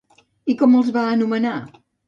[0.53, 1.55] I com els va anomenar?